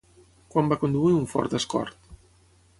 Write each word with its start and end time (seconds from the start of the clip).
Quan 0.55 0.71
va 0.71 0.77
conduir 0.85 1.13
un 1.19 1.29
Ford 1.35 1.55
Escort? 1.61 2.13